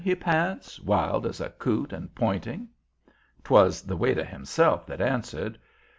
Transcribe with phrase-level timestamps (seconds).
[0.03, 2.67] he pants, wild as a coot, and pointing.
[3.43, 5.59] 'Twas the waiter himself that answered.